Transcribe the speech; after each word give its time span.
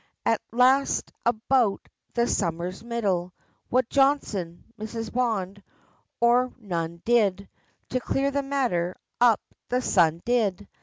At 0.25 0.41
last 0.51 1.11
about 1.27 1.87
the 2.15 2.25
summer's 2.25 2.83
middle, 2.83 3.35
What 3.69 3.87
Johnson, 3.87 4.63
Mrs. 4.79 5.13
Bond, 5.13 5.61
or 6.19 6.51
none 6.57 7.03
did, 7.05 7.47
To 7.89 7.99
clear 7.99 8.31
the 8.31 8.41
matter 8.41 8.97
up 9.19 9.41
the 9.69 9.79
Sun 9.83 10.23
did! 10.25 10.67